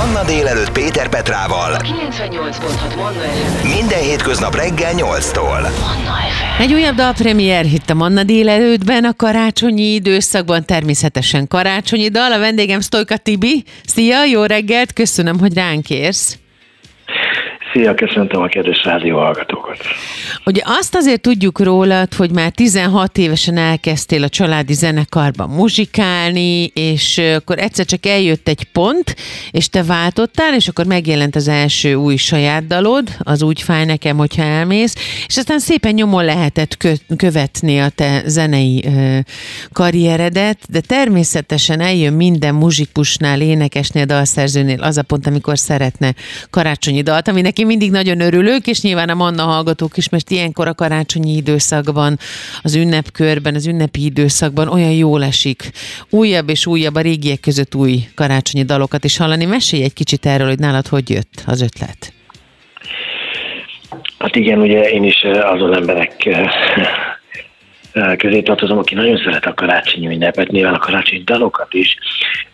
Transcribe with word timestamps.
Manna 0.00 0.24
délelőtt 0.24 0.72
Péter 0.72 1.08
Petrával. 1.08 1.76
98.6 1.76 2.96
Manna 2.96 3.20
FM. 3.20 3.68
Minden 3.76 3.98
hétköznap 3.98 4.54
reggel 4.54 4.92
8-tól. 4.96 5.60
Manna 5.60 6.16
FM. 6.56 6.62
Egy 6.62 6.72
újabb 6.72 6.94
dalpremier 6.94 7.64
itt 7.64 7.90
a 7.90 7.94
Manna 7.94 8.22
délelőttben, 8.22 9.04
a 9.04 9.14
karácsonyi 9.16 9.94
időszakban 9.94 10.64
természetesen 10.64 11.48
karácsonyi 11.48 12.08
dal. 12.08 12.32
A 12.32 12.38
vendégem 12.38 12.80
Stojka 12.80 13.16
Tibi. 13.16 13.64
Szia, 13.84 14.24
jó 14.24 14.44
reggelt, 14.44 14.92
köszönöm, 14.92 15.38
hogy 15.38 15.54
ránk 15.54 15.90
érsz. 15.90 16.38
Szia, 17.72 17.94
köszöntöm 17.94 18.42
a 18.42 18.46
kedves 18.46 18.84
rádióhallgatókat. 18.84 19.76
Ugye 20.44 20.62
azt 20.64 20.94
azért 20.94 21.20
tudjuk 21.20 21.60
rólad, 21.60 22.14
hogy 22.14 22.30
már 22.30 22.50
16 22.50 23.18
évesen 23.18 23.56
elkezdtél 23.56 24.22
a 24.22 24.28
családi 24.28 24.72
zenekarban 24.72 25.48
muzsikálni, 25.48 26.64
és 26.64 27.18
akkor 27.36 27.58
egyszer 27.58 27.84
csak 27.84 28.06
eljött 28.06 28.48
egy 28.48 28.64
pont, 28.64 29.16
és 29.50 29.68
te 29.68 29.82
váltottál, 29.82 30.54
és 30.54 30.68
akkor 30.68 30.86
megjelent 30.86 31.36
az 31.36 31.48
első 31.48 31.94
új 31.94 32.16
saját 32.16 32.66
dalod, 32.66 33.08
az 33.18 33.42
úgy 33.42 33.62
fáj 33.62 33.84
nekem, 33.84 34.16
hogyha 34.16 34.42
elmész, 34.42 34.94
és 35.26 35.36
aztán 35.36 35.58
szépen 35.58 35.94
nyomon 35.94 36.24
lehetett 36.24 36.76
kö- 36.76 37.02
követni 37.16 37.80
a 37.80 37.88
te 37.88 38.22
zenei 38.26 38.84
ö, 38.86 39.18
karrieredet, 39.72 40.58
de 40.68 40.80
természetesen 40.80 41.80
eljön 41.80 42.12
minden 42.12 42.54
muzsikusnál, 42.54 43.40
énekesnél, 43.40 44.04
dalszerzőnél 44.04 44.82
az 44.82 44.98
a 44.98 45.02
pont, 45.02 45.26
amikor 45.26 45.58
szeretne 45.58 46.14
karácsonyi 46.50 47.02
dalt, 47.02 47.28
ami 47.28 47.40
neki 47.60 47.78
mindig 47.78 47.90
nagyon 47.90 48.20
örülök, 48.20 48.66
és 48.66 48.80
nyilván 48.80 49.08
a 49.08 49.14
Manna 49.14 49.42
hallgatók 49.42 49.96
is, 49.96 50.08
mert 50.08 50.30
ilyenkor 50.30 50.68
a 50.68 50.74
karácsonyi 50.74 51.36
időszakban, 51.36 52.18
az 52.62 52.74
ünnepkörben, 52.74 53.54
az 53.54 53.66
ünnepi 53.66 54.04
időszakban 54.04 54.68
olyan 54.68 54.90
jól 54.90 55.24
esik. 55.24 55.70
Újabb 56.10 56.48
és 56.48 56.66
újabb 56.66 56.94
a 56.94 57.00
régiek 57.00 57.40
között 57.40 57.74
új 57.74 58.08
karácsonyi 58.14 58.64
dalokat 58.64 59.04
is 59.04 59.16
hallani. 59.16 59.44
Mesélj 59.44 59.82
egy 59.82 59.92
kicsit 59.92 60.26
erről, 60.26 60.48
hogy 60.48 60.58
nálad 60.58 60.86
hogy 60.86 61.10
jött 61.10 61.42
az 61.46 61.60
ötlet. 61.60 62.12
Hát 64.18 64.36
igen, 64.36 64.60
ugye 64.60 64.90
én 64.90 65.04
is 65.04 65.22
eh, 65.22 65.52
azon 65.52 65.74
emberek 65.74 66.26
eh, 66.26 66.50
közé 68.16 68.42
tartozom, 68.42 68.78
aki 68.78 68.94
nagyon 68.94 69.16
szeret 69.24 69.46
a 69.46 69.54
karácsonyi 69.54 70.06
ünnepet, 70.06 70.50
nyilván 70.50 70.74
a 70.74 70.78
karácsonyi 70.78 71.22
dalokat 71.22 71.74
is. 71.74 71.96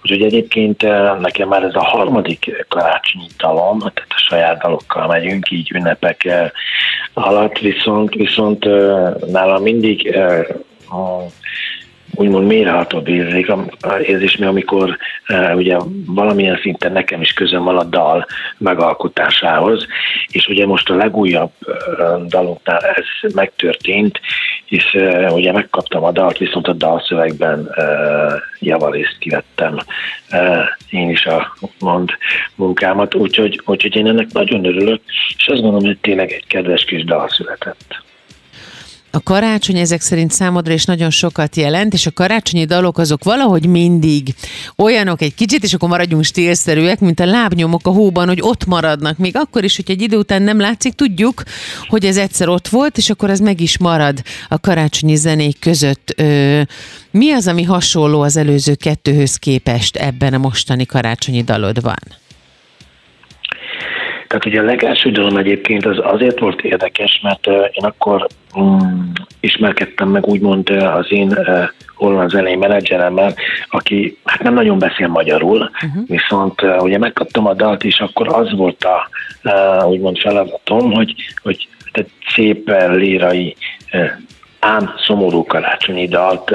Úgyhogy 0.03 0.23
egyébként 0.23 0.83
nekem 1.21 1.49
már 1.49 1.63
ez 1.63 1.75
a 1.75 1.85
harmadik 1.85 2.65
karácsonyi 2.69 3.27
dalom, 3.39 3.79
tehát 3.79 4.05
a 4.09 4.25
saját 4.29 4.63
dalokkal 4.63 5.07
megyünk 5.07 5.51
így 5.51 5.71
ünnepek 5.75 6.29
alatt, 7.15 7.59
viszont, 7.59 8.15
viszont 8.15 8.65
nálam 9.33 9.63
mindig 9.63 10.19
úgymond 12.15 12.47
mélyrehatóbb 12.47 13.09
érzék, 13.09 13.53
érzés, 14.03 14.37
mi 14.37 14.47
amikor 14.47 14.97
ugye 15.55 15.77
valamilyen 16.07 16.59
szinten 16.63 16.93
nekem 16.93 17.21
is 17.21 17.33
közöm 17.33 17.65
van 17.65 17.77
a 17.77 17.85
dal 17.85 18.27
megalkotásához, 18.59 19.87
és 20.31 20.47
ugye 20.47 20.67
most 20.67 20.91
a 20.91 20.95
legújabb 20.95 21.51
dalunknál 22.27 22.81
ez 22.81 23.33
megtörtént, 23.35 24.21
és 24.69 24.95
uh, 24.95 25.33
ugye 25.35 25.53
megkaptam 25.53 26.05
a 26.05 26.13
dalt, 26.13 26.39
viszont 26.39 26.69
a 26.69 26.73
dalszövegben 26.73 27.59
uh, 27.77 28.33
javarészt 28.59 29.17
kivettem 29.19 29.79
uh, 30.33 30.65
én 30.91 31.11
is 31.11 31.27
a 31.27 31.57
mond 31.79 32.11
munkámat, 32.55 33.15
úgyhogy, 33.15 33.61
úgyhogy 33.65 33.97
én 33.97 34.07
ennek 34.07 34.33
nagyon 34.33 34.65
örülök, 34.65 35.01
és 35.37 35.49
azt 35.49 35.61
gondolom, 35.61 35.87
hogy 35.87 35.99
tényleg 35.99 36.33
egy 36.33 36.47
kedves 36.47 36.85
kis 36.85 37.05
dal 37.05 37.29
született. 37.29 38.05
A 39.17 39.23
karácsony 39.23 39.79
ezek 39.79 40.01
szerint 40.01 40.33
számodra 40.33 40.73
is 40.73 40.85
nagyon 40.85 41.11
sokat 41.11 41.57
jelent, 41.57 41.93
és 41.93 42.07
a 42.07 42.11
karácsonyi 42.11 42.65
dalok 42.65 42.99
azok 42.99 43.25
valahogy 43.25 43.67
mindig 43.67 44.35
olyanok 44.77 45.23
egy 45.23 45.35
kicsit, 45.35 45.65
és 45.65 45.75
akkor 45.75 45.89
maradjunk 45.89 46.25
stílszerűek, 46.25 47.01
mint 47.01 47.21
a 47.21 47.25
lábnyomok 47.25 47.87
a 47.87 47.91
hóban, 47.91 48.27
hogy 48.27 48.39
ott 48.41 48.67
maradnak. 48.67 49.19
Még 49.19 49.37
akkor 49.37 49.65
is, 49.65 49.77
hogy 49.77 49.91
egy 49.91 50.03
idő 50.03 50.17
után 50.17 50.43
nem 50.43 50.61
látszik, 50.61 50.93
tudjuk, 50.93 51.43
hogy 51.89 52.05
ez 52.05 52.17
egyszer 52.17 52.49
ott 52.49 52.69
volt, 52.69 52.97
és 52.99 53.11
akkor 53.11 53.31
az 53.31 53.41
meg 53.41 53.61
is 53.61 53.79
marad 53.79 54.23
a 54.49 54.61
karácsonyi 54.61 55.17
zenék 55.17 55.59
között. 55.59 56.13
Ö, 56.17 56.61
mi 57.11 57.33
az, 57.33 57.49
ami 57.49 57.63
hasonló 57.63 58.21
az 58.21 58.37
előző 58.37 58.75
kettőhöz 58.75 59.37
képest 59.37 59.97
ebben 59.97 60.35
a 60.35 60.39
mostani 60.39 60.87
karácsonyi 60.87 61.43
dalodban? 61.43 61.99
Tehát 64.29 64.47
ugye 64.47 64.61
a 64.61 64.65
legelső 64.65 65.11
dalom 65.11 65.37
egyébként 65.37 65.87
az 65.87 65.99
azért 66.03 66.39
volt 66.39 66.63
érdekes, 66.63 67.21
mert 67.23 67.47
én 67.47 67.85
akkor 67.85 68.27
um, 68.55 69.13
ismerkedtem 69.41 70.09
meg 70.09 70.27
úgymond 70.27 70.71
az 70.71 71.07
én 71.09 71.39
holland 71.95 72.31
zenei 72.31 72.57
menedzseremmel, 72.57 73.35
aki 73.69 74.19
hát 74.25 74.43
nem 74.43 74.55
nagyon 74.55 74.79
beszél 74.79 75.09
magyarul, 75.09 75.59
uh-huh. 75.59 76.07
viszont 76.07 76.63
ugye 76.79 76.99
megkaptam 76.99 77.47
a 77.47 77.55
dalt, 77.55 77.85
és 77.85 77.99
akkor 77.99 78.29
az 78.29 78.57
volt 78.57 78.85
a 78.85 79.09
úgymond 79.87 80.19
feladatom, 80.19 80.93
hogy, 80.93 81.15
hogy 81.43 81.69
tehát 81.93 82.11
szép 82.35 82.71
lírai, 82.89 83.57
ám 84.59 84.95
szomorú 85.07 85.45
karácsonyi 85.45 86.09
dalt 86.09 86.53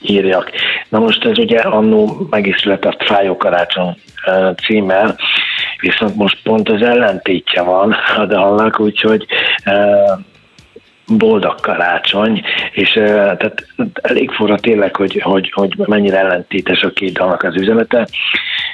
írjak. 0.00 0.50
Na 0.88 0.98
most 0.98 1.24
ez 1.24 1.38
ugye 1.38 1.58
annó 1.58 2.26
meg 2.30 2.46
is 2.46 2.60
született 2.60 3.02
Fájó 3.02 3.36
Karácsony 3.36 3.96
címmel, 4.66 5.16
viszont 5.84 6.16
most 6.16 6.42
pont 6.42 6.68
az 6.68 6.82
ellentétje 6.82 7.62
van 7.62 7.94
a 8.16 8.26
dalnak, 8.26 8.80
úgyhogy 8.80 9.26
uh, 9.66 10.18
boldog 11.06 11.60
karácsony, 11.60 12.42
és 12.72 12.92
tehát 12.92 13.66
elég 14.02 14.30
fura 14.30 14.56
tényleg, 14.56 14.96
hogy, 14.96 15.20
hogy, 15.22 15.50
hogy 15.54 15.74
mennyire 15.76 16.18
ellentétes 16.18 16.82
a 16.82 16.92
két 16.92 17.12
dalnak 17.12 17.42
az 17.42 17.56
üzenete, 17.56 18.08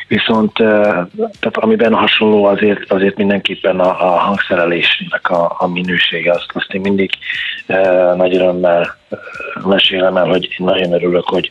viszont 0.09 0.53
tehát 0.53 1.57
amiben 1.57 1.95
hasonló 1.95 2.45
azért, 2.45 2.93
azért 2.93 3.17
mindenképpen 3.17 3.81
a, 3.81 3.89
a 3.89 4.19
hangszerelésnek 4.19 5.31
a, 5.31 5.55
a 5.59 5.67
minősége, 5.67 6.33
azt, 6.33 6.51
azt 6.53 6.73
én 6.73 6.81
mindig 6.81 7.11
nagy 8.17 8.35
örömmel 8.35 8.97
mesélem 9.65 10.17
el, 10.17 10.27
hogy 10.27 10.45
én 10.45 10.67
nagyon 10.67 10.93
örülök, 10.93 11.29
hogy, 11.29 11.51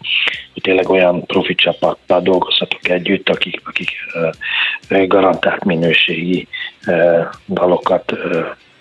hogy 0.53 0.61
tényleg 0.61 0.89
olyan 0.89 1.25
profi 1.25 1.55
csapattal 1.55 2.21
dolgozhatok 2.21 2.89
együtt, 2.89 3.29
akik, 3.29 3.61
akik 3.65 3.91
garantált 5.07 5.63
minőségi 5.63 6.47
dalokat 7.47 8.13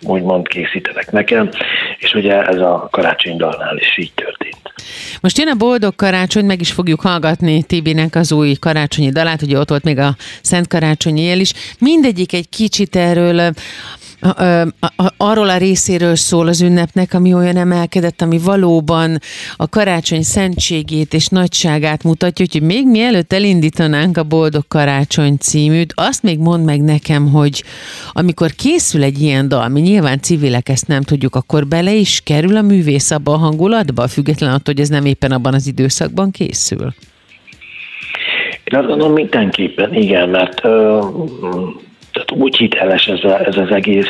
úgymond 0.03 0.49
készítenek 0.49 1.11
nekem, 1.11 1.51
és 1.99 2.15
ugye 2.15 2.43
ez 2.43 2.61
a 2.61 2.89
karácsony 2.91 3.37
dalnál 3.37 3.77
is 3.77 3.99
így 3.99 4.13
történt. 4.15 4.57
Most 5.21 5.39
jön 5.39 5.49
a 5.49 5.55
boldog 5.55 5.97
karácsony, 5.97 6.45
meg 6.45 6.61
is 6.61 6.73
fogjuk 6.73 7.01
hallgatni 7.01 7.63
Tibinek 7.63 8.15
az 8.15 8.33
új 8.33 8.55
karácsonyi 8.55 9.11
dalát, 9.11 9.43
ugye 9.43 9.59
ott 9.59 9.69
volt 9.69 9.85
még 9.85 9.99
a 9.99 10.17
Szent 10.43 10.67
Karácsonyi 10.67 11.21
él 11.21 11.41
is. 11.41 11.53
Mindegyik 11.79 12.33
egy 12.33 12.49
kicsit 12.49 12.97
erről 12.97 13.53
arról 15.17 15.49
a 15.49 15.57
részéről 15.57 16.15
szól 16.15 16.49
az 16.49 16.61
ünnepnek, 16.61 17.15
ami 17.15 17.35
olyan 17.35 17.57
emelkedett, 17.57 18.23
ami 18.23 18.39
valóban 18.39 19.19
a 19.57 19.69
karácsony 19.69 20.23
szentségét 20.23 21.15
és 21.15 21.27
nagyságát 21.27 22.03
mutatja, 22.03 22.47
hogy 22.51 22.63
még 22.63 22.87
mielőtt 22.87 23.33
elindítanánk 23.33 24.17
a 24.17 24.23
Boldog 24.23 24.65
Karácsony 24.69 25.37
címűt, 25.37 25.93
azt 25.97 26.23
még 26.23 26.39
mondd 26.39 26.65
meg 26.65 26.81
nekem, 26.81 27.29
hogy 27.31 27.65
amikor 28.13 28.51
készül 28.51 29.03
egy 29.03 29.23
ilyen 29.23 29.49
dal, 29.49 29.69
mi 29.69 29.81
nyilván 29.81 30.21
civilek 30.21 30.69
ezt 30.69 30.87
nem 30.87 31.03
tudjuk, 31.03 31.35
akkor 31.35 31.67
bele 31.67 31.95
is 31.95 32.21
kerül 32.25 32.57
a 32.57 32.63
művész 32.63 33.11
abba 33.11 33.33
a 33.33 33.37
hangulatba, 33.37 34.09
független 34.09 34.51
attól, 34.51 34.75
hogy 34.75 34.81
ez 34.81 34.89
nem 34.89 35.05
éppen 35.05 35.33
abban 35.33 35.55
az 35.55 35.67
időszakban 35.67 36.31
készül. 36.31 36.95
Én 38.65 38.79
azt 38.79 38.89
gondolom 38.89 39.13
mindenképpen, 39.13 39.95
igen, 39.95 40.29
mert 40.29 40.65
ö, 40.65 41.01
tehát 42.19 42.43
úgy 42.43 42.57
hiteles 42.57 43.07
ez, 43.07 43.25
a, 43.25 43.47
ez 43.47 43.57
az 43.57 43.71
egész. 43.71 44.09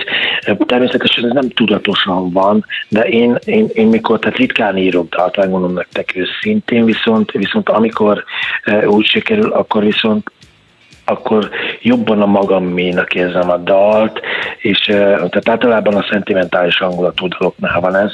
Természetesen 0.67 1.25
ez 1.25 1.33
nem 1.33 1.49
tudatosan 1.49 2.33
van, 2.33 2.65
de 2.89 3.01
én, 3.01 3.39
én, 3.45 3.69
én 3.73 3.87
mikor, 3.87 4.19
tehát 4.19 4.37
ritkán 4.37 4.77
írok 4.77 5.09
dalt, 5.09 5.37
megmondom 5.37 5.73
nektek 5.73 6.17
őszintén, 6.17 6.85
viszont, 6.85 7.31
viszont 7.31 7.69
amikor 7.69 8.25
e, 8.63 8.89
úgy 8.89 9.07
sikerül, 9.07 9.53
akkor 9.53 9.85
viszont 9.85 10.31
akkor 11.09 11.51
jobban 11.83 12.23
a 12.23 12.27
magaménak 12.27 13.15
érzem 13.15 13.50
a 13.50 13.56
dalt, 13.56 14.21
és 14.59 14.88
eh, 14.88 14.97
tehát 14.97 15.49
általában 15.49 15.94
a 15.94 16.06
szentimentális 16.11 16.79
hangulatú 16.79 17.29
daloknál 17.29 17.81
van 17.81 17.97
ez, 17.97 18.12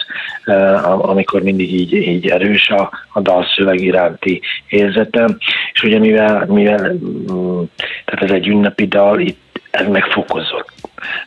am- 0.85 1.09
amikor 1.09 1.43
mindig 1.43 1.73
így, 1.75 1.93
így 1.93 2.27
erős 2.27 2.69
a, 2.69 2.91
a 3.13 3.21
dalszöveg 3.21 3.81
iránti 3.81 4.41
érzetem, 4.69 5.37
és 5.73 5.83
ugye 5.83 5.99
mivel, 5.99 6.47
mivel 6.47 6.93
mm, 6.93 7.63
tehát 8.05 8.25
ez 8.25 8.31
egy 8.31 8.49
ünnepi 8.49 8.87
dal, 8.87 9.21
itt 9.21 9.44
ez 9.75 9.87
megfokozott. 9.87 10.73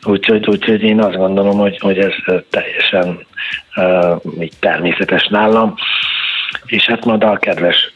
Úgyhogy, 0.02 0.48
úgyhogy 0.48 0.82
én 0.82 1.00
azt 1.00 1.16
gondolom, 1.16 1.58
hogy, 1.58 1.78
hogy 1.78 1.98
ez 1.98 2.12
teljesen 2.50 3.26
uh, 3.76 4.48
természetes 4.60 5.26
nálam, 5.26 5.74
és 6.66 6.86
hát 6.86 7.04
majd 7.04 7.22
a 7.22 7.36
kedves 7.36 7.92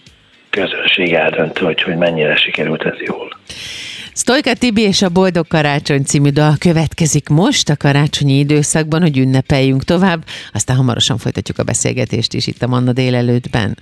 közönség 0.51 1.13
eldöntő, 1.13 1.65
hogy, 1.65 1.83
hogy 1.83 1.97
mennyire 1.97 2.37
sikerült 2.37 2.85
ez 2.85 3.01
jól. 3.07 3.37
Sztojka 4.13 4.55
Tibi 4.55 4.83
és 4.83 5.03
a 5.03 5.09
Boldog 5.09 5.47
Karácsony 5.47 6.03
című 6.03 6.31
dal 6.31 6.55
következik 6.59 7.29
most 7.29 7.69
a 7.69 7.77
karácsonyi 7.77 8.39
időszakban, 8.39 9.01
hogy 9.01 9.19
ünnepeljünk 9.19 9.85
tovább, 9.85 10.25
aztán 10.53 10.77
hamarosan 10.77 11.19
folytatjuk 11.19 11.59
a 11.59 11.63
beszélgetést 11.63 12.35
is 12.35 12.47
itt 12.47 12.63
a 12.63 12.67
Manna 12.67 12.93
délelőttben. 12.93 13.77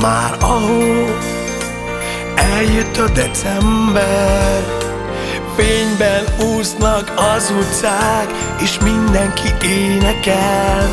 Már 0.00 0.36
ahol 0.40 1.18
Eljött 2.34 2.96
a 2.96 3.08
december. 3.08 4.62
Fényben 5.56 6.24
úsznak 6.56 7.12
az 7.36 7.52
utcák 7.60 8.32
És 8.60 8.78
mindenki 8.78 9.66
énekel. 9.66 10.88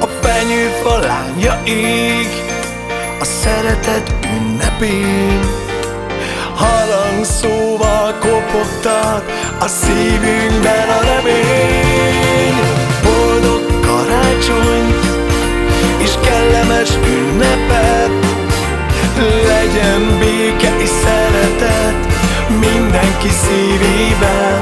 A 0.00 0.06
fenyőfa 0.20 0.98
lángja 0.98 1.60
ég 1.64 2.26
A 3.20 3.24
szeretet 3.24 4.14
ünnepén. 4.36 5.40
Harangszóval 6.54 8.18
kopogtat 8.18 9.24
A 9.60 9.66
szívünkben 9.66 10.88
a 10.88 11.00
remény 11.02 11.89
kellemes 16.80 17.08
ünnepet. 17.08 18.10
Legyen 19.46 20.18
béke 20.18 20.76
és 20.78 20.88
szeretet 20.88 22.06
mindenki 22.60 23.28
szívében. 23.28 24.60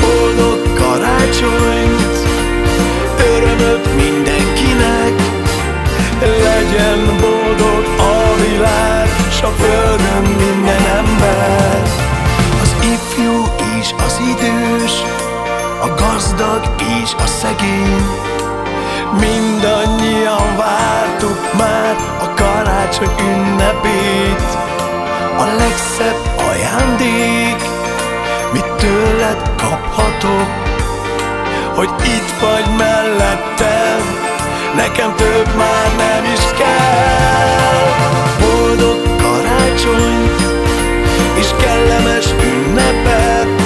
Boldog 0.00 0.72
karácsonyt, 0.74 2.16
örömöt 3.36 3.94
mindenkinek. 3.96 5.12
Legyen 6.20 7.16
boldog 7.20 7.84
a 7.98 8.34
világ, 8.40 9.08
s 9.30 9.42
a 9.42 9.52
földön 9.58 10.22
minden 10.22 10.84
ember. 10.96 11.82
Az 12.62 12.74
ifjú 12.80 13.44
is, 13.78 13.94
az 14.06 14.20
idős, 14.30 14.92
a 15.82 15.94
gazdag 15.94 16.74
is, 17.02 17.14
a 17.18 17.26
szegény 17.26 18.26
Mindannyian 20.26 20.56
vártuk 20.56 21.52
már 21.58 21.96
a 22.20 22.34
karácsony 22.34 23.14
ünnepét. 23.20 24.42
A 25.38 25.44
legszebb 25.58 26.16
ajándék, 26.50 27.62
mit 28.52 28.64
tőled 28.64 29.50
kaphatok 29.56 30.48
Hogy 31.74 31.90
itt 32.02 32.30
vagy 32.40 32.76
mellettem, 32.76 33.98
nekem 34.76 35.14
több 35.14 35.56
már 35.56 35.90
nem 35.96 36.24
is 36.32 36.44
kell. 36.58 37.84
Boldog 38.40 39.16
karácsonyt 39.22 40.40
és 41.34 41.48
kellemes 41.60 42.26
ünnepet. 42.42 43.62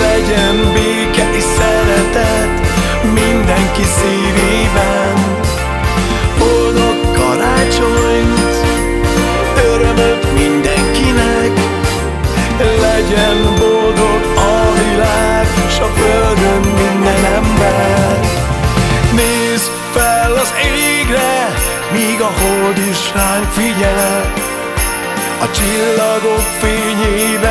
Legyen 0.00 0.72
béke 0.72 1.30
és 1.36 1.42
szeretet 1.42 2.60
mindenki 3.14 3.82
szívében 3.82 4.43
A 25.44 25.50
csillagok 25.50 26.40
fényében 26.40 27.43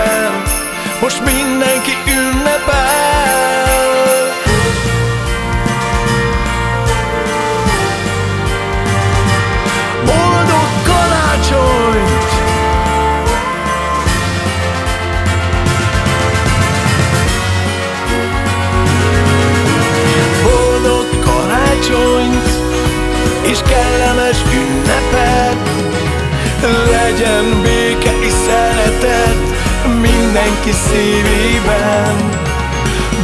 mindenki 30.64 30.90
szívében 30.90 32.16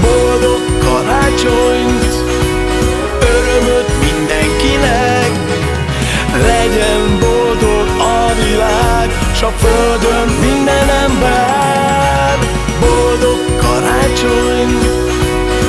Boldog 0.01 0.61
karácsonyt, 0.79 2.13
örömöt 3.19 3.91
mindenkinek. 4.01 5.31
Legyen 6.33 7.19
boldog 7.19 7.87
a 7.99 8.33
világ, 8.43 9.09
s 9.35 9.41
a 9.41 9.51
földön 9.57 10.27
minden 10.41 10.89
ember. 10.89 12.37
Boldog 12.79 13.39
karácsony, 13.61 14.77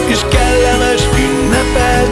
és 0.07 0.19
kellemes 0.29 1.03
ünnepet. 1.19 2.11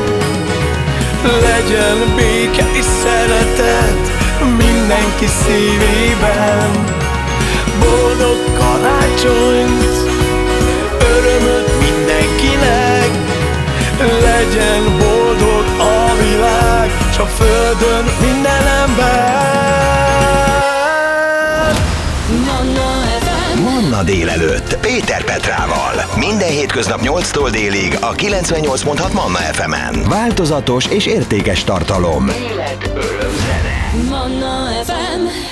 Legyen 1.23 2.15
béke 2.17 2.67
és 2.73 2.85
szeretet 3.03 4.11
mindenki 4.59 5.27
szívében 5.27 7.07
Boldog 7.81 8.39
karácsonyt, 8.59 9.83
örömöt 11.01 11.71
mindenkinek 11.81 13.11
Legyen 13.99 14.99
boldog 14.99 15.65
a 15.79 16.13
világ, 16.25 16.91
s 17.13 17.19
a 17.19 17.27
földön 17.27 18.05
minden 18.21 18.67
ember 18.67 19.39
Manna 22.47 22.91
FM. 23.21 23.63
Manna 23.63 24.03
délelőtt 24.03 24.79
Péter 24.81 25.25
Petrával. 25.25 26.05
Minden 26.17 26.49
hétköznap 26.49 27.01
8-tól 27.03 27.49
délig 27.51 27.97
a 28.01 28.15
98.6 28.15 29.13
Manna 29.13 29.39
FM-en. 29.39 30.03
Változatos 30.09 30.87
és 30.87 31.07
értékes 31.07 31.65
tartalom. 31.65 32.29
Élet, 32.29 32.91
öröm, 32.95 33.35
zene. 33.37 33.58
Manna 33.58 33.58
FM. 33.58 33.58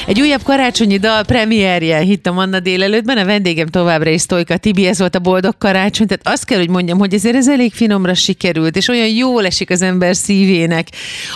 Egy 0.06 0.20
újabb 0.20 0.42
karácsonyi 0.42 0.98
dal 0.98 1.24
premierje 1.24 1.98
hittem 1.98 2.38
Anna 2.38 2.60
délelőttben, 2.60 3.18
a 3.18 3.24
vendégem 3.24 3.66
továbbra 3.66 4.10
is 4.10 4.20
Sztojka 4.20 4.56
Tibi, 4.56 4.86
ez 4.86 4.98
volt 4.98 5.14
a 5.14 5.18
boldog 5.18 5.58
karácsony, 5.58 6.06
tehát 6.06 6.28
azt 6.28 6.44
kell, 6.44 6.58
hogy 6.58 6.68
mondjam, 6.68 6.98
hogy 6.98 7.14
ezért 7.14 7.36
ez 7.36 7.48
elég 7.48 7.72
finomra 7.72 8.14
sikerült, 8.14 8.76
és 8.76 8.88
olyan 8.88 9.08
jól 9.08 9.46
esik 9.46 9.70
az 9.70 9.82
ember 9.82 10.16
szívének. 10.16 10.88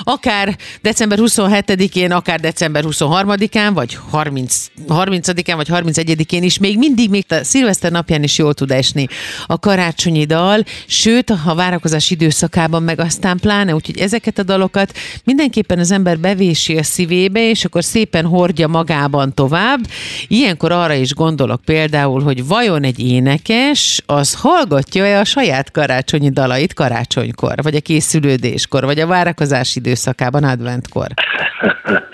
Akár 0.03 0.57
december 0.83 1.19
27-én, 1.23 2.13
akár 2.13 2.41
december 2.41 2.85
23-án, 2.87 3.71
vagy 3.75 3.99
30, 4.11 4.67
30-án, 4.89 5.53
vagy 5.57 5.69
31-én 5.71 6.43
is, 6.43 6.59
még 6.59 6.79
mindig, 6.79 7.11
még 7.11 7.25
a 7.29 7.35
szilveszter 7.43 7.91
napján 7.91 8.23
is 8.23 8.39
jól 8.39 8.55
tud 8.55 8.71
esni 8.71 9.07
a 9.47 9.59
karácsonyi 9.59 10.25
dal, 10.25 10.65
sőt, 10.87 11.31
a 11.31 11.55
várakozás 11.55 12.11
időszakában 12.11 12.83
meg 12.83 13.01
aztán 13.01 13.39
pláne, 13.39 13.75
úgyhogy 13.75 13.99
ezeket 13.99 14.39
a 14.39 14.43
dalokat 14.43 14.93
mindenképpen 15.25 15.79
az 15.79 15.91
ember 15.91 16.19
bevési 16.19 16.77
a 16.77 16.83
szívébe, 16.91 17.49
és 17.49 17.65
akkor 17.65 17.85
szépen 17.85 18.25
hordja 18.25 18.69
magában 18.69 19.35
tovább. 19.35 19.81
Ilyenkor 20.29 20.73
arra 20.73 20.95
is 20.95 21.15
gondolok 21.15 21.61
például, 21.65 22.23
hogy 22.23 22.47
vajon 22.47 22.83
egy 22.83 23.01
énekes 23.01 24.03
az 24.07 24.41
hallgatja-e 24.41 25.19
a 25.19 25.25
saját 25.25 25.71
karácsonyi 25.71 26.31
dalait 26.31 26.75
karácsonykor, 26.75 27.55
vagy 27.63 27.75
a 27.75 27.81
készülődéskor, 27.81 28.85
vagy 28.85 28.99
a 28.99 29.07
várakozás 29.07 29.77
időszakában, 29.77 30.45
adventkor? 30.45 31.07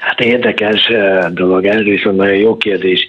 Hát 0.00 0.26
érdekes 0.26 0.86
eh, 0.86 1.28
dolog 1.30 1.82
viszont 1.82 2.16
nagyon 2.16 2.36
jó 2.36 2.56
kérdés. 2.56 3.06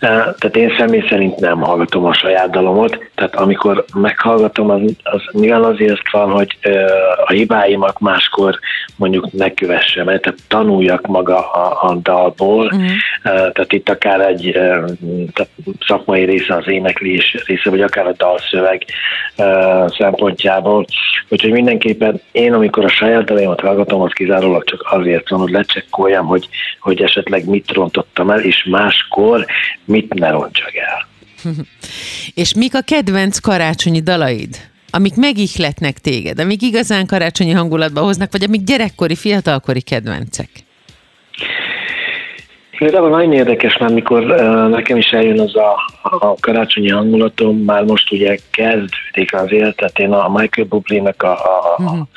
Eh, 0.00 0.08
Tehát 0.08 0.56
én 0.56 0.74
személy 0.78 1.04
szerint 1.08 1.40
nem 1.40 1.60
hallgatom 1.60 2.04
a 2.04 2.14
saját 2.14 2.50
dalomat, 2.50 2.98
tehát 3.14 3.34
amikor 3.34 3.84
meghallgatom, 3.94 4.70
az, 4.70 4.80
az 5.02 5.22
nyilván 5.32 5.64
azért 5.64 6.10
van, 6.10 6.30
hogy 6.30 6.58
a 7.24 7.32
hibáimat 7.32 8.00
máskor 8.00 8.58
mondjuk 8.96 9.32
ne 9.32 9.54
kövessem 9.54 10.04
tehát 10.04 10.34
tanuljak 10.48 11.06
maga 11.06 11.50
a, 11.50 11.88
a 11.88 11.94
dalból, 11.94 12.64
uh-huh. 12.64 12.90
tehát 13.22 13.72
itt 13.72 13.88
akár 13.88 14.20
egy 14.20 14.46
eh, 14.46 14.82
tehát 15.32 15.50
szakmai 15.86 16.24
része 16.24 16.54
az 16.54 16.68
éneklés 16.68 17.36
része, 17.46 17.70
vagy 17.70 17.80
akár 17.80 18.06
a 18.06 18.14
dalszöveg 18.16 18.84
szempontjából, 19.98 20.84
úgyhogy 21.28 21.50
mindenképpen 21.50 22.20
én, 22.32 22.52
amikor 22.52 22.84
a 22.84 22.88
saját 22.88 23.24
dalaimat 23.24 23.60
hallgatom, 23.60 24.00
az 24.00 24.12
kizárólag 24.12 24.64
csak 24.64 24.86
azért 24.90 25.28
van, 25.28 25.40
hogy 25.40 25.50
lecsekkoljam, 25.50 26.26
hogy, 26.26 26.48
hogy 26.80 27.02
esetleg 27.02 27.48
mit 27.48 27.72
rontottam 27.72 28.30
el, 28.30 28.40
és 28.40 28.66
máskor 28.70 29.46
mit 29.90 30.14
ne 30.14 30.30
rontsak 30.30 30.74
el. 30.74 31.06
És 32.34 32.54
mik 32.54 32.74
a 32.74 32.80
kedvenc 32.80 33.38
karácsonyi 33.38 34.00
dalaid? 34.00 34.56
Amik 34.90 35.16
megihletnek 35.16 35.98
téged, 35.98 36.38
amik 36.38 36.62
igazán 36.62 37.06
karácsonyi 37.06 37.50
hangulatba 37.50 38.00
hoznak, 38.00 38.32
vagy 38.32 38.42
amik 38.42 38.64
gyerekkori, 38.64 39.14
fiatalkori 39.14 39.80
kedvencek? 39.80 40.48
Igazából 42.78 43.10
nagyon 43.10 43.32
érdekes, 43.32 43.76
mert 43.76 43.92
mikor 43.92 44.24
nekem 44.70 44.96
is 44.96 45.10
eljön 45.10 45.40
az 45.40 45.56
a, 45.56 45.74
a 46.02 46.34
karácsonyi 46.40 46.88
hangulatom, 46.88 47.56
már 47.56 47.84
most 47.84 48.12
ugye 48.12 48.38
kezdődik 48.50 49.34
az 49.34 49.52
élet, 49.52 49.76
tehát 49.76 49.98
én 49.98 50.12
a 50.12 50.28
Michael 50.28 50.66
Bublé-nek 50.68 51.22
a, 51.22 51.32
a, 51.32 51.82
a, 51.82 52.08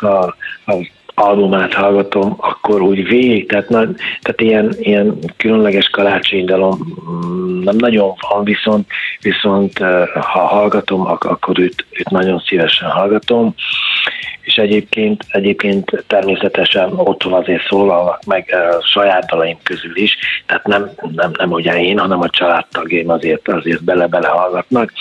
a, 0.06 0.34
a, 0.64 0.72
a 0.72 0.74
albumát 1.14 1.72
hallgatom, 1.72 2.34
akkor 2.38 2.80
úgy 2.80 3.08
végig, 3.08 3.48
tehát, 3.48 3.68
na, 3.68 3.78
tehát 4.22 4.40
ilyen, 4.40 4.74
ilyen 4.78 5.18
különleges 5.36 5.88
karácsonydalom 5.88 6.78
mm, 7.10 7.62
nem 7.62 7.76
nagyon 7.76 8.14
van, 8.28 8.44
viszont, 8.44 8.86
viszont 9.20 9.78
ha 10.14 10.40
hallgatom, 10.40 11.06
akkor 11.06 11.58
őt, 11.58 11.86
őt 11.90 12.10
nagyon 12.10 12.42
szívesen 12.46 12.90
hallgatom, 12.90 13.54
és 14.44 14.56
egyébként, 14.56 15.24
egyébként 15.28 16.04
természetesen 16.06 16.92
otthon 16.96 17.32
azért 17.32 17.66
szólalnak 17.68 18.24
meg 18.24 18.54
saját 18.92 19.26
dalaim 19.26 19.58
közül 19.62 19.96
is, 19.96 20.16
tehát 20.46 20.66
nem, 20.66 20.90
nem, 21.14 21.30
nem 21.38 21.50
ugye 21.50 21.80
én, 21.80 21.98
hanem 21.98 22.20
a 22.20 22.28
családtagjaim 22.28 23.10
azért, 23.10 23.48
azért 23.48 23.84
bele-bele 23.84 24.28
hallgatnak. 24.28 24.92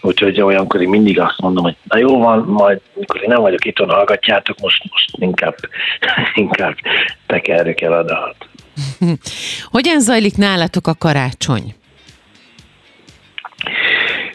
Úgyhogy 0.00 0.40
olyankor 0.40 0.82
én 0.82 0.88
mindig 0.88 1.20
azt 1.20 1.40
mondom, 1.40 1.64
hogy 1.64 1.76
na 1.82 1.98
jó 1.98 2.18
van, 2.18 2.38
majd 2.38 2.80
mikor 2.94 3.22
én 3.22 3.28
nem 3.28 3.40
vagyok 3.40 3.64
itt, 3.64 3.78
hallgatjátok, 3.78 4.58
most, 4.60 4.82
most 4.90 5.10
inkább, 5.12 5.56
inkább 6.34 6.74
tekerjük 7.26 7.80
el 7.80 7.92
a 7.92 8.02
dalt. 8.02 8.48
Hogyan 9.76 10.00
zajlik 10.00 10.36
nálatok 10.36 10.86
a 10.86 10.94
karácsony? 10.98 11.74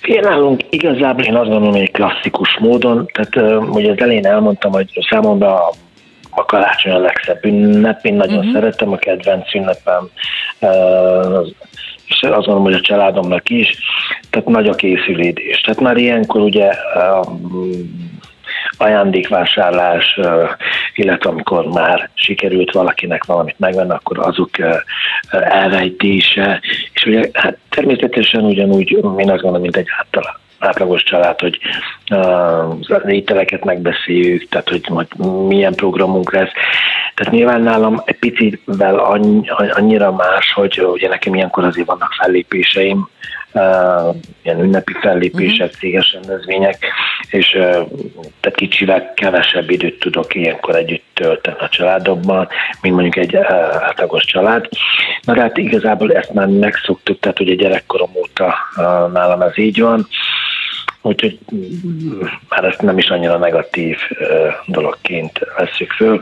Én 0.02 0.20
nálunk 0.20 0.62
igazából 0.70 1.24
én 1.24 1.36
azt 1.36 1.50
gondolom, 1.50 1.76
hogy 1.76 1.92
klasszikus 1.92 2.58
módon, 2.60 3.10
tehát 3.14 3.62
ugye 3.70 3.92
az 3.92 4.00
elején 4.00 4.26
elmondtam, 4.26 4.72
hogy 4.72 5.06
számomra 5.10 5.68
a, 5.68 5.74
a 6.30 6.46
karácsony 6.46 6.92
a 6.92 6.98
legszebb 6.98 7.46
ünnep, 7.46 8.06
én 8.06 8.14
nagyon 8.14 8.38
uh-huh. 8.38 8.54
szeretem, 8.54 8.92
a 8.92 8.98
kedvenc 8.98 9.56
ünnepem, 9.56 10.10
és 12.08 12.22
azt 12.22 12.34
gondolom, 12.36 12.64
hogy 12.64 12.74
a 12.74 12.82
családomnak 12.82 13.50
is, 13.50 13.78
tehát 14.30 14.48
nagy 14.48 14.68
a 14.68 14.76
készülődés. 14.76 15.62
Tehát 15.62 15.80
már 15.80 15.98
ilyenkor 15.98 16.42
ugye 16.42 16.72
ajándékvásárlás, 18.78 20.20
illetve 20.96 21.30
amikor 21.30 21.66
már 21.66 22.10
sikerült 22.14 22.72
valakinek 22.72 23.24
valamit 23.24 23.60
megvenni, 23.60 23.92
akkor 23.92 24.20
azok 24.20 24.50
elrejtése, 25.30 26.62
és 26.94 27.06
ugye 27.06 27.30
hát 27.34 27.58
természetesen 27.70 28.44
ugyanúgy, 28.44 28.92
én 28.92 29.02
azt 29.04 29.42
gondolom, 29.42 29.62
mint 29.62 29.78
egy 29.78 29.88
általában 29.98 30.44
átlagos 30.60 31.04
család, 31.04 31.40
hogy 31.40 31.60
az 32.88 33.02
ételeket 33.08 33.66
megbeszéljük, 33.66 34.50
tehát 34.50 34.70
hogy 34.70 34.86
majd 34.90 35.08
milyen 35.48 35.74
programunk 35.74 36.32
lesz. 36.32 36.52
Tehát 37.16 37.34
nyilván 37.34 37.62
nálam 37.62 38.02
egy 38.06 38.20
picivel 38.20 39.00
annyira 39.72 40.12
más, 40.12 40.54
hogy 40.54 40.82
ugye 40.82 41.08
nekem 41.08 41.36
ilyenkor 41.36 41.64
azért 41.64 41.88
vannak 41.88 42.12
fellépéseim, 42.20 43.10
uh, 43.56 44.16
ilyen 44.44 44.60
ünnepi 44.60 44.94
fellépések, 45.02 45.66
uh-huh. 45.66 45.80
céges 45.80 46.14
rendezvények, 46.14 46.78
és 47.30 47.54
uh, 47.54 47.64
tehát 48.40 48.56
kicsivel 48.56 49.14
kevesebb 49.14 49.70
időt 49.70 50.00
tudok 50.00 50.36
ilyenkor 50.36 50.76
együtt 50.76 51.04
tölteni 51.14 51.58
a 51.60 51.70
családomban, 51.70 52.48
mint 52.82 52.96
mondjuk 52.96 53.16
egy 53.16 53.36
uh, 53.36 53.52
átlagos 53.84 54.26
család. 54.26 54.68
Na 55.22 55.34
de 55.34 55.42
hát 55.42 55.58
igazából 55.58 56.14
ezt 56.14 56.34
már 56.34 56.48
megszoktuk, 56.48 57.20
tehát 57.20 57.40
ugye 57.40 57.54
gyerekkorom 57.54 58.10
óta 58.16 58.56
uh, 58.78 58.84
nálam 59.12 59.42
ez 59.42 59.58
így 59.58 59.80
van, 59.80 60.08
úgyhogy 61.02 61.40
mm, 61.56 62.22
már 62.50 62.64
ezt 62.64 62.82
nem 62.82 62.98
is 62.98 63.10
annyira 63.10 63.38
negatív 63.38 63.98
dologként 64.66 65.40
veszük 65.58 65.92
föl 65.92 66.20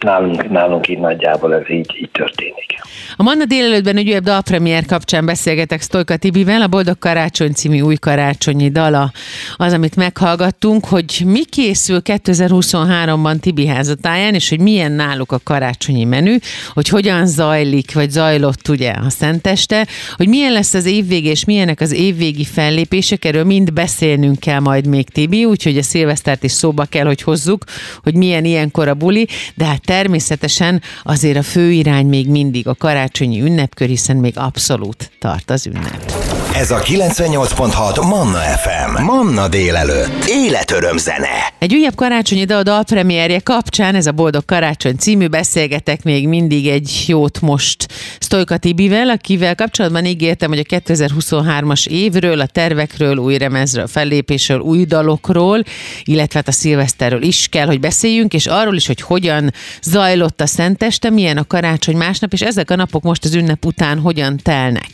nálunk, 0.00 0.50
nálunk 0.50 0.88
így 0.88 0.98
nagyjából 0.98 1.54
ez 1.54 1.70
így, 1.70 1.96
így 2.00 2.10
történik. 2.10 2.76
A 3.16 3.22
Manna 3.22 3.44
délelőttben 3.44 3.96
egy 3.96 4.08
újabb 4.08 4.24
dalpremiér 4.24 4.86
kapcsán 4.86 5.26
beszélgetek 5.26 5.80
Sztojka 5.80 6.16
Tibivel, 6.16 6.62
a 6.62 6.66
Boldog 6.66 6.98
Karácsony 6.98 7.52
című 7.52 7.80
új 7.80 7.94
karácsonyi 7.94 8.70
dala 8.70 9.12
az, 9.56 9.72
amit 9.72 9.96
meghallgattunk, 9.96 10.84
hogy 10.84 11.22
mi 11.26 11.44
készül 11.44 12.00
2023-ban 12.04 13.38
Tibi 13.40 13.66
házatáján, 13.66 14.34
és 14.34 14.48
hogy 14.48 14.60
milyen 14.60 14.92
náluk 14.92 15.32
a 15.32 15.40
karácsonyi 15.44 16.04
menü, 16.04 16.36
hogy 16.72 16.88
hogyan 16.88 17.26
zajlik, 17.26 17.94
vagy 17.94 18.10
zajlott 18.10 18.68
ugye 18.68 18.90
a 18.90 19.10
Szenteste, 19.10 19.86
hogy 20.16 20.28
milyen 20.28 20.52
lesz 20.52 20.74
az 20.74 20.86
évvége, 20.86 21.30
és 21.30 21.44
milyenek 21.44 21.80
az 21.80 21.92
évvégi 21.92 22.44
fellépések, 22.44 23.24
erről 23.24 23.44
mind 23.44 23.72
beszélnünk 23.72 24.40
kell 24.40 24.60
majd 24.60 24.86
még 24.86 25.08
Tibi, 25.08 25.44
úgyhogy 25.44 25.78
a 25.78 25.82
szilvesztert 25.82 26.42
is 26.42 26.52
szóba 26.52 26.84
kell, 26.84 27.06
hogy 27.06 27.22
hozzuk, 27.22 27.64
hogy 28.02 28.14
milyen 28.14 28.44
ilyenkor 28.44 28.88
a 28.88 28.94
buli, 28.94 29.26
de 29.54 29.64
hát 29.64 29.84
természetesen 29.86 30.82
azért 31.02 31.36
a 31.36 31.42
fő 31.42 31.70
irány 31.70 32.06
még 32.06 32.28
mindig 32.28 32.68
a 32.68 32.74
karácsonyi 32.74 33.40
ünnepkör, 33.40 33.88
hiszen 33.88 34.16
még 34.16 34.38
abszolút 34.38 35.10
tart 35.18 35.50
az 35.50 35.66
ünnep. 35.66 36.12
Ez 36.54 36.70
a 36.70 36.78
98.6 36.78 38.08
Manna 38.08 38.38
FM. 38.38 39.02
Manna 39.02 39.48
délelőtt. 39.48 40.24
Életöröm 40.28 40.96
zene. 40.96 41.52
Egy 41.58 41.74
újabb 41.74 41.94
karácsonyi 41.94 42.44
dal 42.44 42.62
dalpremierje 42.62 43.40
kapcsán, 43.40 43.94
ez 43.94 44.06
a 44.06 44.12
Boldog 44.12 44.44
Karácsony 44.44 44.96
című, 44.96 45.26
beszélgetek 45.26 46.02
még 46.02 46.28
mindig 46.28 46.68
egy 46.68 47.04
jót 47.06 47.40
most 47.40 47.86
Sztojka 48.18 48.56
Tibivel, 48.56 49.08
akivel 49.08 49.54
kapcsolatban 49.54 50.04
ígértem, 50.04 50.48
hogy 50.48 50.58
a 50.68 50.76
2023-as 50.76 51.86
évről, 51.86 52.40
a 52.40 52.46
tervekről, 52.46 53.16
új 53.16 53.38
remezről, 53.38 53.86
fellépésről, 53.86 54.58
új 54.58 54.84
dalokról, 54.84 55.62
illetve 56.04 56.38
hát 56.38 56.48
a 56.48 56.52
szilveszterről 56.52 57.22
is 57.22 57.48
kell, 57.50 57.66
hogy 57.66 57.80
beszéljünk, 57.80 58.34
és 58.34 58.46
arról 58.46 58.76
is, 58.76 58.86
hogy 58.86 59.00
hogyan 59.00 59.52
zajlott 59.82 60.40
a 60.40 60.46
Szenteste, 60.46 61.10
milyen 61.10 61.36
a 61.36 61.46
karácsony 61.46 61.96
másnap, 61.96 62.32
és 62.32 62.42
ezek 62.42 62.70
a 62.70 62.76
napok 62.76 63.02
most 63.02 63.24
az 63.24 63.34
ünnep 63.34 63.64
után 63.64 63.98
hogyan 63.98 64.36
telnek. 64.42 64.90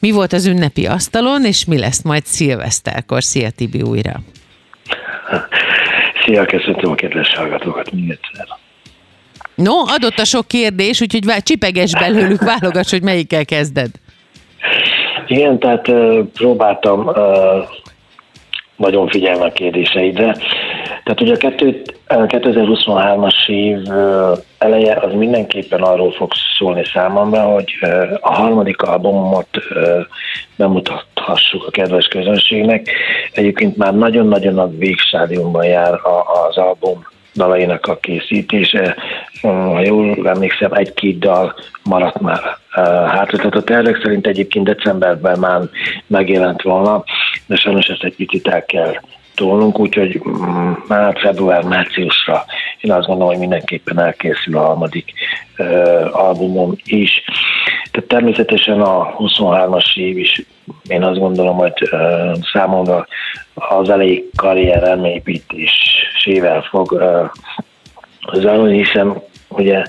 Mi 0.00 0.10
volt 0.10 0.32
az 0.32 0.46
ünnepi 0.46 0.86
asztalon, 0.86 1.44
és 1.44 1.64
mi 1.64 1.78
lesz 1.78 2.02
majd 2.02 2.24
szilveszterkor? 2.24 3.22
Szia 3.22 3.50
Tibi 3.50 3.82
újra! 3.82 4.20
Szia, 6.24 6.44
köszöntöm 6.44 6.90
a 6.90 6.94
kedves 6.94 7.34
hallgatókat 7.34 7.92
még 7.92 8.10
egyszer. 8.10 8.46
No, 9.54 9.72
adott 9.86 10.18
a 10.18 10.24
sok 10.24 10.48
kérdés, 10.48 11.00
úgyhogy 11.00 11.24
vár, 11.24 11.42
csipeges 11.42 11.92
belőlük, 11.92 12.42
válogass, 12.42 12.90
hogy 12.90 13.02
melyikkel 13.02 13.44
kezded. 13.44 13.90
Igen, 15.26 15.58
tehát 15.58 15.88
uh, 15.88 16.18
próbáltam 16.32 17.06
uh, 17.06 17.16
nagyon 18.76 19.08
figyelni 19.08 19.44
a 19.44 19.52
kérdéseidre. 19.52 20.36
Tehát 21.04 21.20
ugye 21.20 21.32
a 22.06 22.26
2023-as 22.26 23.48
év 23.48 23.78
eleje 24.58 24.94
az 24.94 25.12
mindenképpen 25.12 25.82
arról 25.82 26.12
fog 26.12 26.32
szólni 26.58 26.84
számomra, 26.84 27.42
hogy 27.42 27.72
a 28.20 28.34
harmadik 28.34 28.82
albumot 28.82 29.48
bemutathassuk 30.56 31.66
a 31.66 31.70
kedves 31.70 32.06
közönségnek. 32.06 32.90
Egyébként 33.32 33.76
már 33.76 33.94
nagyon-nagyon 33.94 34.58
a 34.58 34.68
végstádiumban 34.68 35.64
jár 35.64 36.00
az 36.48 36.56
album 36.56 37.06
dalainak 37.34 37.86
a 37.86 37.96
készítése. 37.96 38.96
Ha 39.42 39.80
jól 39.80 40.28
emlékszem, 40.28 40.72
egy-két 40.72 41.18
dal 41.18 41.54
maradt 41.84 42.20
már 42.20 42.40
hátra. 43.06 43.36
Tehát 43.36 43.54
a 43.54 43.62
tervek 43.62 44.00
szerint 44.02 44.26
egyébként 44.26 44.64
decemberben 44.64 45.38
már 45.38 45.60
megjelent 46.06 46.62
volna, 46.62 47.04
de 47.46 47.56
sajnos 47.56 47.86
ezt 47.86 48.04
egy 48.04 48.14
picit 48.14 48.48
el 48.48 48.64
kell 48.64 48.94
tolnunk, 49.42 49.78
úgyhogy 49.78 50.20
mm, 50.28 50.72
már 50.88 51.18
február-márciusra 51.18 52.44
én 52.80 52.92
azt 52.92 53.06
gondolom, 53.06 53.30
hogy 53.30 53.38
mindenképpen 53.38 53.98
elkészül 53.98 54.56
a 54.56 54.60
harmadik 54.60 55.12
albumom 56.12 56.74
is. 56.84 57.22
Tehát 57.90 58.08
természetesen 58.08 58.80
a 58.80 59.16
23-as 59.18 59.96
év 59.96 60.18
is 60.18 60.42
én 60.86 61.02
azt 61.02 61.18
gondolom, 61.18 61.56
hogy 61.56 61.88
uh, 61.90 62.32
számomra 62.52 63.06
az 63.54 63.90
elejé 63.90 64.28
karrier 64.36 64.82
elmélyítésével 64.82 66.62
fog 66.70 66.92
uh, 66.92 67.30
zajlani, 68.32 68.84
hiszen 68.84 69.22
ugye 69.48 69.84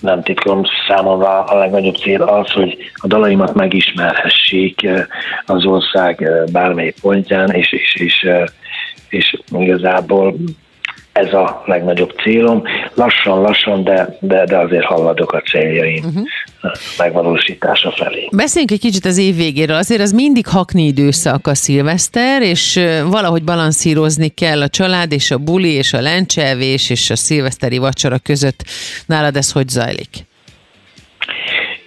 nem 0.00 0.22
titkom 0.22 0.62
számomra 0.88 1.44
a 1.44 1.58
legnagyobb 1.58 1.96
cél 1.96 2.22
az, 2.22 2.50
hogy 2.50 2.76
a 2.94 3.06
dalaimat 3.06 3.54
megismerhessék 3.54 4.88
az 5.46 5.64
ország 5.64 6.28
bármely 6.52 6.94
pontján, 7.00 7.50
és, 7.50 7.72
és, 7.72 7.94
és 7.94 8.28
és 9.14 9.36
igazából 9.58 10.36
ez 11.14 11.32
a 11.32 11.62
legnagyobb 11.66 12.14
célom. 12.22 12.62
Lassan-lassan, 12.94 13.84
de, 13.84 14.16
de, 14.20 14.44
de 14.44 14.58
azért 14.58 14.84
halladok 14.84 15.32
a 15.32 15.40
céljaim 15.40 16.04
uh-huh. 16.04 16.24
megvalósítása 16.98 17.90
felé. 17.90 18.28
Beszéljünk 18.32 18.72
egy 18.72 18.80
kicsit 18.80 19.04
az 19.04 19.18
év 19.18 19.36
végéről. 19.36 19.76
Azért 19.76 20.00
az 20.00 20.12
mindig 20.12 20.46
hakni 20.46 20.82
időszak 20.82 21.46
a 21.46 21.54
szilveszter, 21.54 22.42
és 22.42 22.80
valahogy 23.10 23.44
balanszírozni 23.44 24.28
kell 24.28 24.62
a 24.62 24.68
család 24.68 25.12
és 25.12 25.30
a 25.30 25.38
buli 25.38 25.72
és 25.72 25.92
a 25.92 26.00
lencselvés 26.00 26.90
és 26.90 27.10
a 27.10 27.16
szilveszteri 27.16 27.78
vacsora 27.78 28.18
között. 28.18 28.64
Nálad 29.06 29.36
ez 29.36 29.52
hogy 29.52 29.68
zajlik? 29.68 30.08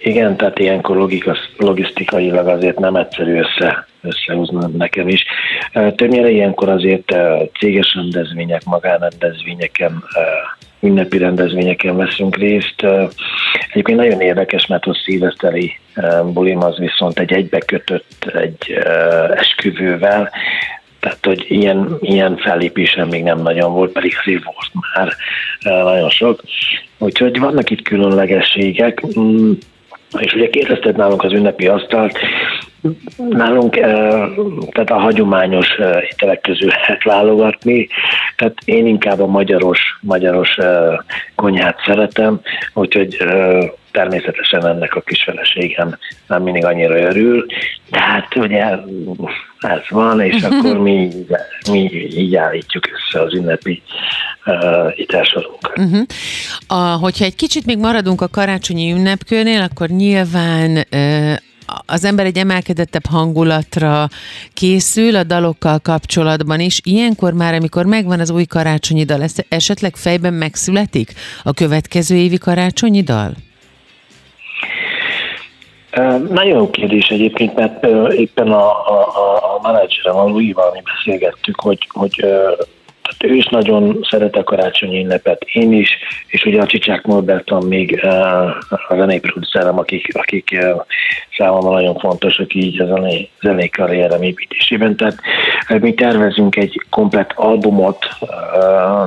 Igen, 0.02 0.36
tehát 0.36 0.58
ilyenkor 0.58 0.96
logika, 0.96 1.36
logisztikailag 1.56 2.46
azért 2.46 2.78
nem 2.78 2.96
egyszerű 2.96 3.38
össze, 3.38 3.87
összehúzni 4.02 4.58
nekem 4.76 5.08
is. 5.08 5.24
Többnyire 5.72 6.30
ilyenkor 6.30 6.68
azért 6.68 7.16
céges 7.58 7.94
rendezvények, 7.94 8.64
magánrendezvényeken, 8.64 10.04
ünnepi 10.80 11.18
rendezvényeken 11.18 11.96
veszünk 11.96 12.36
részt. 12.36 12.86
Egyébként 13.70 13.98
nagyon 13.98 14.20
érdekes, 14.20 14.66
mert 14.66 14.84
a 14.84 14.94
szíveszteri 15.04 15.78
bulim 16.32 16.62
az 16.62 16.78
viszont 16.78 17.18
egy 17.18 17.32
egybekötött 17.32 18.30
egy 18.34 18.72
esküvővel, 19.34 20.30
tehát, 21.00 21.24
hogy 21.24 21.44
ilyen, 21.48 21.96
ilyen 22.00 22.36
fellépésem 22.36 23.08
még 23.08 23.22
nem 23.22 23.42
nagyon 23.42 23.72
volt, 23.72 23.92
pedig 23.92 24.14
azért 24.24 24.44
volt 24.44 24.70
már 24.94 25.12
nagyon 25.84 26.10
sok. 26.10 26.42
Úgyhogy 26.98 27.38
vannak 27.38 27.70
itt 27.70 27.82
különlegességek. 27.82 29.02
És 30.18 30.32
ugye 30.32 30.48
kérdezted 30.48 30.96
nálunk 30.96 31.22
az 31.22 31.32
ünnepi 31.32 31.66
asztalt, 31.66 32.18
nálunk 33.28 33.74
tehát 34.70 34.90
a 34.90 34.98
hagyományos 34.98 35.68
ételek 36.10 36.40
közül 36.40 36.68
lehet 36.68 37.02
válogatni, 37.02 37.88
tehát 38.36 38.54
én 38.64 38.86
inkább 38.86 39.20
a 39.20 39.26
magyaros, 39.26 39.98
magyaros 40.00 40.56
konyhát 41.34 41.80
szeretem, 41.86 42.40
úgyhogy 42.74 43.16
természetesen 43.90 44.66
ennek 44.66 44.94
a 44.94 45.00
kis 45.00 45.22
feleségem 45.22 45.98
nem 46.26 46.42
mindig 46.42 46.64
annyira 46.64 46.98
örül, 46.98 47.46
de 47.90 48.00
hát 48.00 48.36
ugye 48.36 48.64
ez 49.58 49.80
van, 49.88 50.20
és 50.20 50.42
akkor 50.50 50.78
mi, 50.78 51.08
mi 51.70 51.90
így 52.16 52.36
állítjuk 52.36 52.84
össze 52.86 53.24
az 53.24 53.34
ünnepi 53.34 53.82
uh, 54.46 54.98
itelsorunkat. 54.98 55.78
Uh-huh. 55.78 56.06
A, 56.66 56.96
hogyha 56.96 57.24
egy 57.24 57.36
kicsit 57.36 57.66
még 57.66 57.78
maradunk 57.78 58.20
a 58.20 58.28
karácsonyi 58.28 58.92
ünnepkőnél, 58.92 59.62
akkor 59.62 59.88
nyilván 59.88 60.84
uh, 60.92 61.36
az 61.86 62.04
ember 62.04 62.26
egy 62.26 62.38
emelkedettebb 62.38 63.06
hangulatra 63.06 64.08
készül 64.54 65.16
a 65.16 65.22
dalokkal 65.22 65.78
kapcsolatban 65.78 66.60
is. 66.60 66.80
Ilyenkor 66.84 67.32
már, 67.32 67.54
amikor 67.54 67.86
megvan 67.86 68.20
az 68.20 68.30
új 68.30 68.44
karácsonyi 68.44 69.04
dal, 69.04 69.24
esetleg 69.48 69.96
fejben 69.96 70.34
megszületik 70.34 71.12
a 71.42 71.52
következő 71.52 72.16
évi 72.16 72.38
karácsonyi 72.38 73.02
dal? 73.02 73.34
Nagyon 76.30 76.56
jó 76.58 76.70
kérdés 76.70 77.08
egyébként, 77.08 77.54
mert 77.54 77.86
éppen 78.12 78.52
a, 78.52 78.88
a, 78.88 79.06
a 79.36 79.60
menedzserem, 79.62 80.16
a 80.16 80.24
Louis-val 80.24 80.70
mi 80.72 80.80
beszélgettük, 80.84 81.60
hogy, 81.60 81.88
hogy 81.88 82.26
tehát 83.08 83.34
ő 83.34 83.36
is 83.36 83.46
nagyon 83.46 84.06
szeret 84.10 84.36
a 84.36 84.44
karácsonyi 84.44 84.98
ünnepet, 84.98 85.42
én 85.52 85.72
is, 85.72 85.88
és 86.26 86.44
ugye 86.44 86.60
a 86.60 86.66
Csicsák 86.66 87.06
Norberton 87.06 87.66
még 87.66 88.04
a 88.88 88.94
zenei 88.94 89.18
producerem, 89.18 89.78
akik, 89.78 90.16
akik 90.16 90.58
számomra 91.36 91.70
nagyon 91.70 91.98
fontosak 91.98 92.54
így 92.54 92.80
a 92.80 92.86
zenei, 92.86 93.30
zenei 93.40 93.68
karrierem 93.68 94.22
építésében. 94.22 94.96
Tehát 94.96 95.18
mi 95.80 95.94
tervezünk 95.94 96.56
egy 96.56 96.82
komplet 96.90 97.32
albumot, 97.36 98.06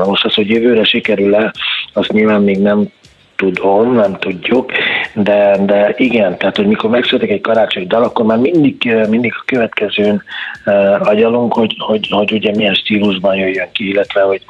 most 0.05 0.25
az, 0.25 0.33
hogy 0.33 0.49
jövőre 0.49 0.83
sikerül-e, 0.83 1.53
azt 1.93 2.11
nyilván 2.11 2.41
még 2.41 2.57
nem 2.57 2.87
tudom, 3.35 3.93
nem 3.93 4.17
tudjuk, 4.19 4.71
de, 5.13 5.57
de 5.65 5.93
igen, 5.97 6.37
tehát 6.37 6.55
hogy 6.55 6.67
mikor 6.67 6.89
megszületik 6.89 7.29
egy 7.29 7.41
karácsonyi 7.41 7.85
dal, 7.85 8.03
akkor 8.03 8.25
már 8.25 8.37
mindig, 8.37 8.93
mindig 9.09 9.33
a 9.35 9.43
következőn 9.45 10.23
uh, 10.65 11.07
agyalunk, 11.07 11.53
hogy, 11.53 11.75
hogy, 11.77 12.07
hogy 12.09 12.31
ugye 12.31 12.51
milyen 12.55 12.73
stílusban 12.73 13.35
jöjjön 13.35 13.67
ki, 13.71 13.89
illetve 13.89 14.21
hogy 14.21 14.41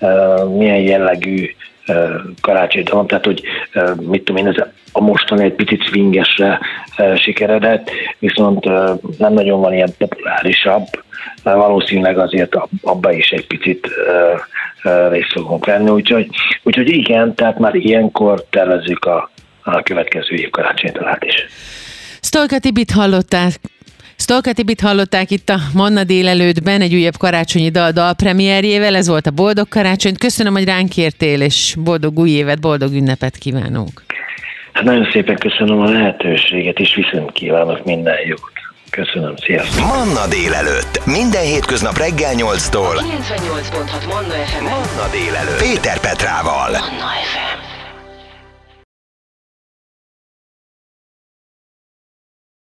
uh, 0.00 0.56
milyen 0.56 0.80
jellegű 0.80 1.50
uh, 1.88 1.96
karácsonyi 2.40 2.84
dal, 2.84 3.06
tehát 3.06 3.24
hogy 3.24 3.42
uh, 3.74 3.94
mit 3.94 4.24
tudom 4.24 4.46
én, 4.46 4.52
ez 4.52 4.64
a 4.92 5.00
mostani 5.00 5.44
egy 5.44 5.54
picit 5.54 5.84
swingesre 5.84 6.60
uh, 6.98 7.16
sikeredett, 7.16 7.90
viszont 8.18 8.66
uh, 8.66 8.90
nem 9.18 9.32
nagyon 9.32 9.60
van 9.60 9.72
ilyen 9.72 9.94
populárisabb, 9.98 10.86
valószínűleg 11.42 12.18
azért 12.18 12.56
abba 12.82 13.12
is 13.12 13.30
egy 13.30 13.46
picit 13.46 13.86
uh, 13.86 14.40
részt 15.10 15.32
fogunk 15.32 15.64
venni, 15.64 15.90
úgyhogy, 15.90 16.28
úgyhogy 16.62 16.88
igen, 16.88 17.34
tehát 17.34 17.58
már 17.58 17.74
ilyenkor 17.74 18.44
tervezzük 18.50 19.04
a, 19.04 19.30
a 19.64 19.82
következő 19.82 20.34
év 20.34 20.50
karácsonytalát 20.50 21.24
is. 21.24 21.34
Stolka 22.20 22.58
Tibit 22.58 22.90
hallották, 22.90 23.52
Stolka 24.16 24.52
Tibit 24.52 24.80
hallották 24.80 25.30
itt 25.30 25.48
a 25.48 25.58
Manna 25.74 26.04
délelőttben 26.04 26.80
egy 26.80 26.94
újabb 26.94 27.16
karácsonyi 27.16 27.70
dal 27.70 27.90
dalpremierjével, 27.90 28.96
ez 28.96 29.08
volt 29.08 29.26
a 29.26 29.30
Boldog 29.30 29.68
Karácsony. 29.68 30.16
Köszönöm, 30.16 30.52
hogy 30.52 30.64
ránk 30.64 30.96
értél, 30.96 31.40
és 31.40 31.74
boldog 31.78 32.18
új 32.18 32.30
évet, 32.30 32.60
boldog 32.60 32.92
ünnepet 32.92 33.36
kívánunk. 33.36 34.02
Hát 34.72 34.84
nagyon 34.84 35.08
szépen 35.12 35.38
köszönöm 35.38 35.80
a 35.80 35.90
lehetőséget, 35.90 36.78
és 36.78 36.94
viszont 36.94 37.32
kívánok 37.32 37.84
minden 37.84 38.16
jót. 38.26 38.52
Köszönöm, 38.90 39.36
sziasztok! 39.36 39.86
Manna 39.86 40.28
délelőtt. 40.28 41.06
Minden 41.06 41.42
hétköznap 41.42 41.98
reggel 41.98 42.32
8-tól. 42.36 42.96
98.6 42.96 44.06
Manna 44.08 44.34
FM. 44.46 44.62
Manna 44.62 45.06
délelőtt. 45.12 45.62
Péter 45.62 46.00
Petrával. 46.00 46.70
Manna 46.70 47.10
FM. 47.32 47.53